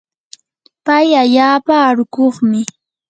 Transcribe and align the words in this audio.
pay 0.85 1.07
allaapa 1.21 1.75
arukuqmi. 1.89 2.61